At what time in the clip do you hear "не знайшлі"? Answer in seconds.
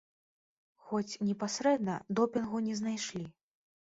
2.69-3.25